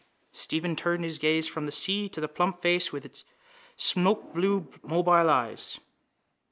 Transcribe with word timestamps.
Stephen 0.31 0.75
turned 0.75 1.03
his 1.03 1.19
gaze 1.19 1.47
from 1.47 1.67
the 1.67 1.71
sea 1.71 2.05
and 2.05 2.13
to 2.13 2.19
the 2.19 2.27
plump 2.27 2.59
face 2.59 2.91
with 2.91 3.05
its 3.05 3.23
smokeblue 3.77 4.83
mobile 4.83 5.29
eyes. 5.29 5.79